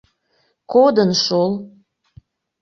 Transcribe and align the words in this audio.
Кодын 0.71 1.11
шол... 1.23 1.51